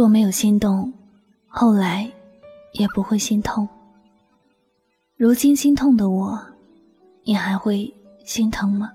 [0.00, 0.90] 若没有心动，
[1.46, 2.10] 后来
[2.72, 3.68] 也不会心痛。
[5.14, 6.40] 如今心痛的我，
[7.22, 7.92] 你还会
[8.24, 8.90] 心疼吗？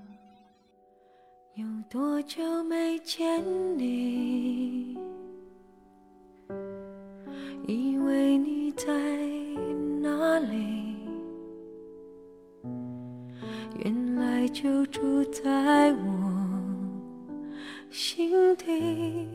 [1.54, 3.40] 有多久没见
[3.78, 4.98] 你？
[7.68, 8.92] 以为你在
[10.02, 10.96] 哪里？
[13.78, 16.45] 原来就住在我
[17.90, 19.26] 心底，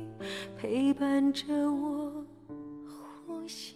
[0.58, 2.26] 陪伴着我
[3.26, 3.76] 呼吸。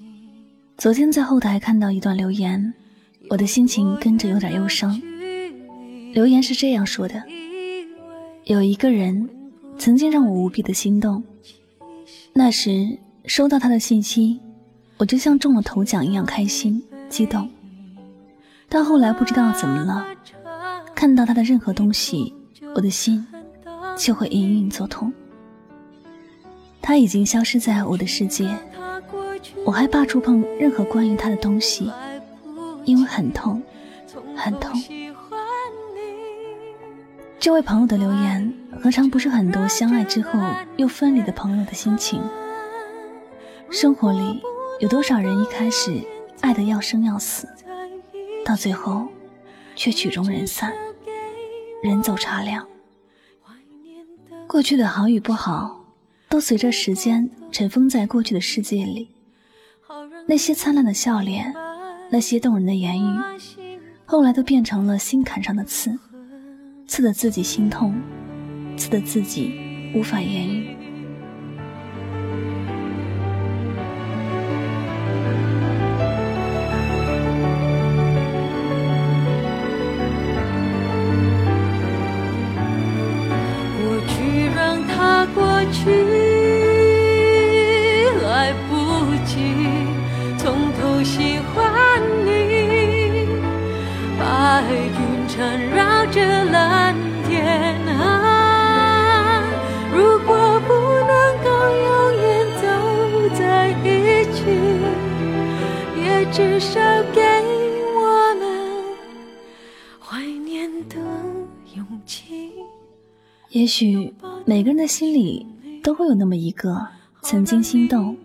[0.78, 2.74] 昨天在后台看到一段留言。
[3.28, 5.02] 我的心情跟着有点忧伤。
[6.14, 7.24] 留言是这样说的：
[8.44, 9.28] 有一个人
[9.80, 11.24] 曾经让我无比的心动，
[12.34, 14.40] 那时收到他的信息，
[14.98, 17.50] 我就像中了头奖一样开心激动。
[18.70, 20.06] 到后来不知道怎么了，
[20.94, 22.32] 看到他的任何东西，
[22.76, 23.26] 我的心
[23.98, 25.12] 就会隐隐作痛。
[26.82, 28.56] 他已经消失在我的世界，
[29.66, 31.92] 我害怕触碰任何关于他的东西。
[32.86, 33.64] 因为很痛，
[34.36, 34.80] 很痛。
[37.40, 40.40] 这位朋友的留言，何尝不是很多相爱之后
[40.78, 42.22] 又分离的朋友的心情？
[43.72, 44.40] 生活里
[44.80, 46.00] 有多少人一开始
[46.42, 47.48] 爱得要生要死，
[48.46, 49.08] 到最后
[49.76, 50.72] 却曲终人散，
[51.82, 52.68] 人走茶凉。
[54.48, 55.86] 过去的好与不好，
[56.30, 59.10] 都随着时间尘封在过去的世界里。
[60.28, 61.54] 那些灿烂的笑脸。
[62.12, 63.20] 那些动人的言语，
[64.06, 65.98] 后来都变成了心坎上的刺，
[66.88, 68.00] 刺得自己心痛，
[68.78, 70.78] 刺得自己无法言语。
[113.56, 115.48] 也许每个人的心里
[115.82, 116.86] 都会有那么一个
[117.22, 118.18] 曾经心动，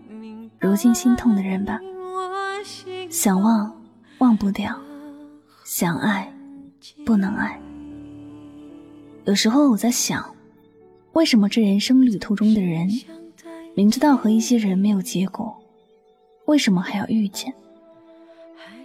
[0.58, 1.78] 如今心痛的人吧。
[3.08, 3.80] 想忘
[4.18, 4.76] 忘不掉，
[5.64, 6.34] 想爱
[7.06, 7.60] 不能爱。
[9.24, 10.34] 有时候我在想，
[11.12, 12.90] 为什么这人生旅途中的人，
[13.76, 15.56] 明知道和一些人没有结果，
[16.46, 17.54] 为什么还要遇见？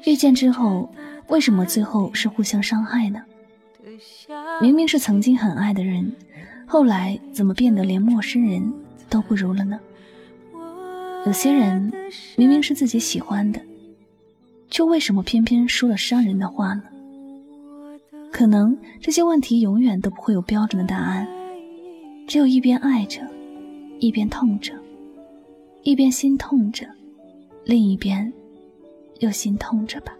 [0.05, 0.93] 遇见之后，
[1.27, 3.23] 为什么最后是互相伤害呢？
[4.61, 6.11] 明明是曾经很爱的人，
[6.65, 8.73] 后来怎么变得连陌生人
[9.09, 9.79] 都不如了呢？
[11.25, 11.91] 有些人
[12.37, 13.59] 明明是自己喜欢的，
[14.69, 16.83] 却为什么偏偏说了伤人的话呢？
[18.31, 21.27] 可能这些问题永远都不会有标准的答案，
[22.27, 23.21] 只有一边爱着，
[23.99, 24.73] 一边痛着，
[25.83, 26.87] 一边心痛着，
[27.63, 28.31] 另一边。
[29.19, 30.13] 又心痛着吧。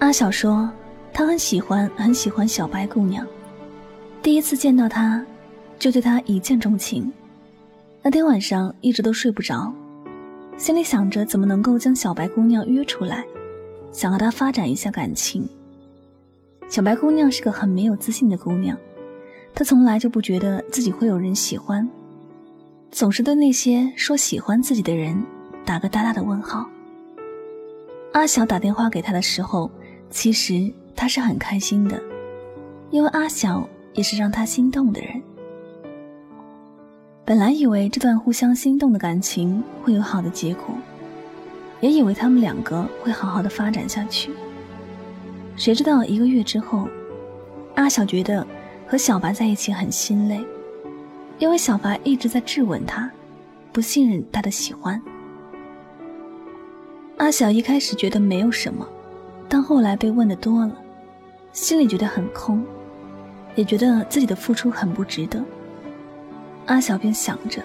[0.00, 0.68] 阿晓说。
[1.12, 3.26] 他很喜欢很喜欢小白姑娘，
[4.22, 5.22] 第一次见到她，
[5.76, 7.12] 就对她一见钟情。
[8.00, 9.74] 那天晚上一直都睡不着，
[10.56, 13.24] 心里想着怎么能够将小白姑娘约出来，
[13.90, 15.46] 想和她发展一下感情。
[16.68, 18.78] 小白姑娘是个很没有自信的姑娘，
[19.52, 21.86] 她从来就不觉得自己会有人喜欢，
[22.92, 25.20] 总是对那些说喜欢自己的人
[25.66, 26.64] 打个大大的问号。
[28.12, 29.70] 阿晓打电话给她的时候，
[30.10, 30.72] 其实。
[30.96, 31.98] 他是很开心的，
[32.90, 35.22] 因为阿晓也是让他心动的人。
[37.24, 40.74] 本来以为这段互相心动的感情会有好的结果，
[41.80, 44.30] 也以为他们两个会好好的发展下去。
[45.56, 46.86] 谁知道一个月之后，
[47.76, 48.46] 阿晓觉得
[48.86, 50.44] 和小白在一起很心累，
[51.38, 53.10] 因为小白一直在质问他，
[53.72, 55.00] 不信任他的喜欢。
[57.16, 58.86] 阿晓一开始觉得没有什么，
[59.50, 60.72] 但后来被问的多了。
[61.52, 62.64] 心里觉得很空，
[63.56, 65.42] 也觉得自己的付出很不值得。
[66.66, 67.60] 阿小便想着，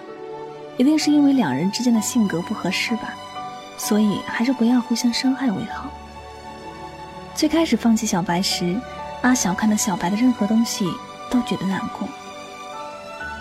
[0.76, 3.14] 一定是因为两人之间的性格不合适吧，
[3.78, 5.88] 所以还是不要互相伤害为好。
[7.36, 8.76] 最开始放弃小白时，
[9.22, 10.84] 阿晓看到小白的任何东西
[11.30, 12.08] 都觉得难过。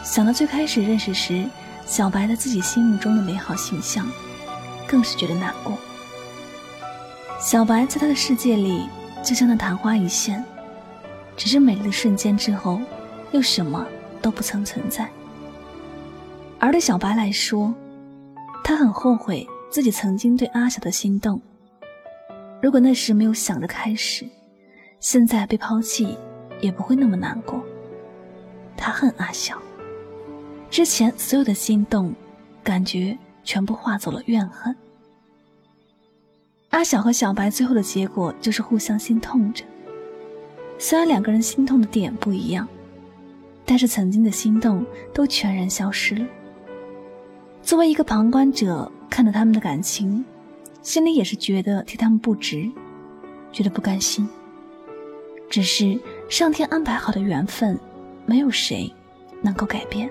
[0.03, 1.49] 想到最开始认识时，
[1.87, 4.07] 小白在自己心目中的美好形象，
[4.87, 5.75] 更是觉得难过。
[7.39, 8.89] 小白在他的世界里，
[9.23, 10.43] 就像那昙花一现，
[11.37, 12.81] 只是美丽的瞬间之后，
[13.31, 13.85] 又什么
[14.21, 15.09] 都不曾存在。
[16.59, 17.73] 而对小白来说，
[18.63, 21.39] 他很后悔自己曾经对阿晓的心动。
[22.61, 24.25] 如果那时没有想着开始，
[24.99, 26.17] 现在被抛弃
[26.61, 27.63] 也不会那么难过。
[28.75, 29.61] 他恨阿晓，
[30.69, 32.13] 之前所有的心动，
[32.63, 34.75] 感觉全部化作了怨恨。
[36.75, 39.63] 阿晓和小白最后的结果就是互相心痛着。
[40.77, 42.67] 虽然两个人心痛的点不一样，
[43.65, 46.25] 但是曾经的心动都全然消失了。
[47.63, 50.23] 作为一个旁观者，看着他们的感情。
[50.81, 52.69] 心里也是觉得替他们不值，
[53.53, 54.27] 觉得不甘心。
[55.49, 55.97] 只是
[56.27, 57.79] 上天安排好的缘分，
[58.25, 58.93] 没有谁
[59.41, 60.09] 能够改变。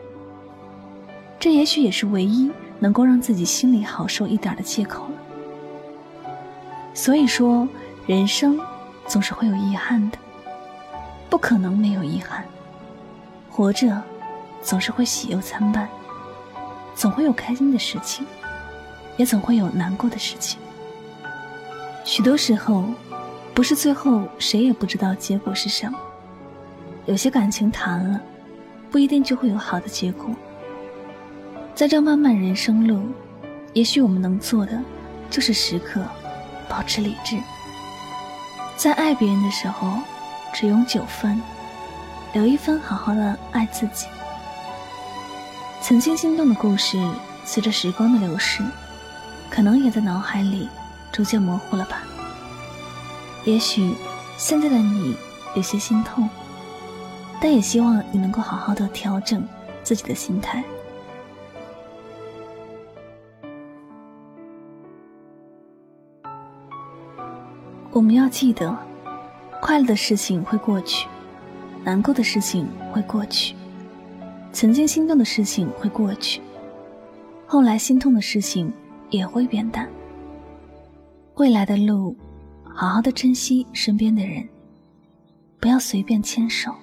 [1.38, 5.23] 这也许也是唯一能够让自己心里好受一点的借口了。
[6.94, 7.68] 所以说，
[8.06, 8.58] 人生
[9.06, 10.18] 总是会有遗憾的，
[11.28, 12.44] 不可能没有遗憾。
[13.50, 14.00] 活着，
[14.62, 15.88] 总是会喜忧参半，
[16.94, 18.24] 总会有开心的事情，
[19.16, 20.60] 也总会有难过的事情。
[22.04, 22.84] 许多时候，
[23.52, 25.98] 不是最后谁也不知道结果是什么。
[27.06, 28.20] 有些感情谈了，
[28.90, 30.30] 不一定就会有好的结果。
[31.74, 33.02] 在这漫漫人生路，
[33.72, 34.80] 也许我们能做的，
[35.28, 36.00] 就是时刻
[36.68, 37.38] 保持理智。
[38.76, 39.98] 在爱别人的时候，
[40.52, 41.40] 只用九分，
[42.32, 44.06] 留一分好好的爱自己。
[45.80, 46.98] 曾经心动的故事，
[47.44, 48.64] 随着时光的流逝，
[49.50, 50.68] 可能也在脑海里。
[51.12, 52.02] 逐渐模糊了吧？
[53.44, 53.94] 也许
[54.36, 55.16] 现在的你
[55.54, 56.28] 有些心痛，
[57.40, 59.46] 但也希望你能够好好的调整
[59.84, 60.64] 自己的心态。
[67.94, 68.76] 我们要记得，
[69.62, 71.06] 快乐的事情会过去，
[71.84, 73.54] 难过的事情会过去，
[74.52, 76.42] 曾经心动的事情会过去，
[77.46, 78.72] 后来心痛的事情
[79.10, 79.88] 也会变淡。
[81.36, 82.16] 未来的路，
[82.64, 84.48] 好好的珍惜身边的人，
[85.60, 86.74] 不要随便牵手，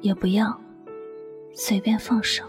[0.00, 0.56] 也不要
[1.52, 2.44] 随便放手。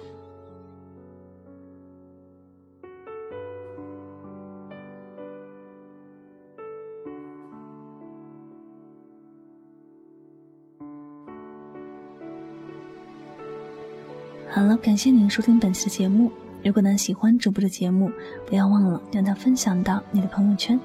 [14.54, 16.30] 好了，感谢您收听本期的节目。
[16.62, 18.12] 如果呢喜欢主播的节目，
[18.46, 20.78] 不要忘了将它分享到你的朋友圈。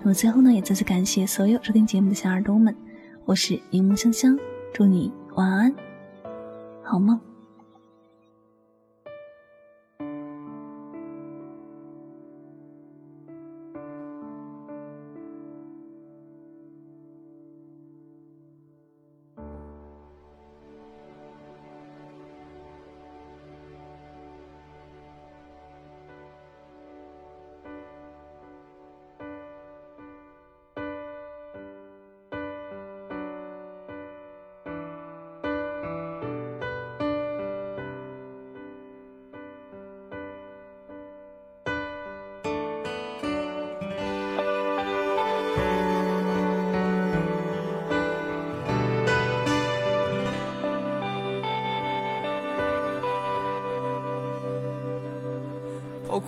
[0.00, 2.76] 那么最后呢，也再次感谢所有收听节目的小耳朵们，
[3.24, 4.38] 我是柠檬香香，
[4.74, 5.74] 祝你晚安，
[6.84, 7.18] 好梦。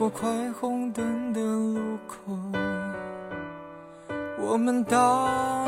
[0.00, 2.33] 过快红灯的路口，
[4.38, 4.97] 我们大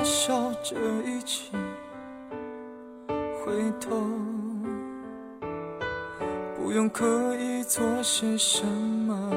[0.03, 0.75] 笑着
[1.05, 1.53] 一起
[3.45, 3.91] 回头，
[6.57, 9.31] 不用刻意做些什么，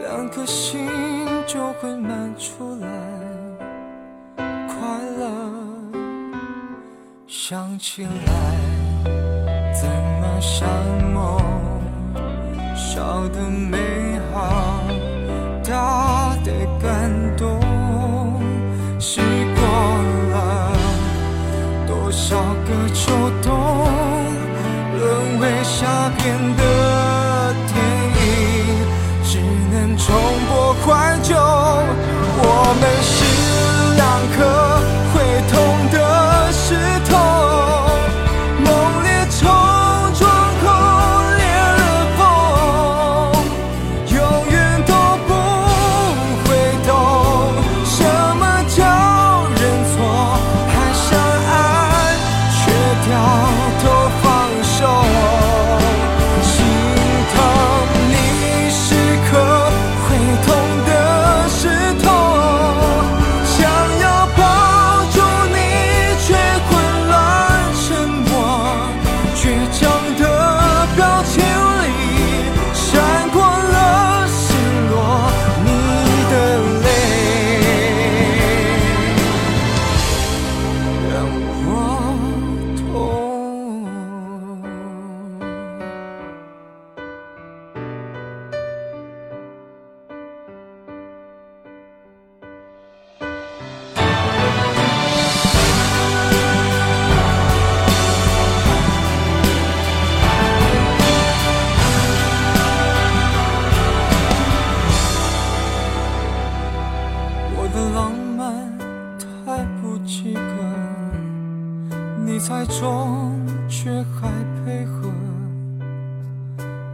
[0.00, 0.88] 两颗心
[1.46, 2.88] 就会满出来
[4.66, 4.76] 快
[5.20, 5.28] 乐。
[7.28, 8.10] 想起来，
[9.72, 9.88] 怎
[10.20, 10.68] 么像
[11.12, 11.73] 梦？
[12.86, 13.78] 小的美
[14.30, 14.84] 好，
[15.66, 16.52] 大的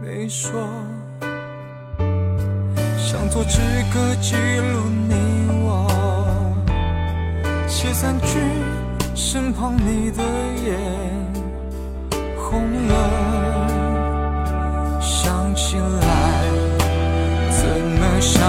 [0.03, 0.51] 没说，
[2.97, 3.59] 想做纸
[3.93, 5.13] 歌记录你
[5.63, 5.87] 我，
[7.67, 8.39] 写三句，
[9.13, 10.23] 身旁你的
[10.65, 10.75] 眼
[12.35, 12.93] 红了，
[14.99, 16.49] 想起来
[17.51, 18.41] 怎么想